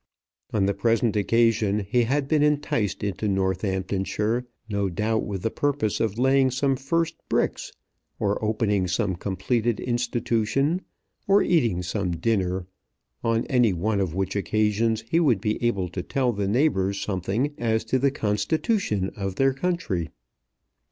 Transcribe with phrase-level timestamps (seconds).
[0.51, 5.99] On the present occasion he had been enticed into Northamptonshire no doubt with the purpose
[5.99, 7.71] of laying some first bricks,
[8.19, 10.81] or opening some completed institution,
[11.27, 12.65] or eating some dinner,
[13.23, 17.53] on any one of which occasions he would be able to tell the neighbours something
[17.59, 20.09] as to the constitution of their country.